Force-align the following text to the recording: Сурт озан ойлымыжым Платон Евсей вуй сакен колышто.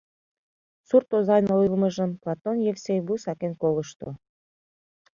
Сурт 0.87 1.09
озан 1.17 1.45
ойлымыжым 1.57 2.11
Платон 2.21 2.57
Евсей 2.71 2.99
вуй 3.05 3.19
сакен 3.25 3.53
колышто. 3.61 4.09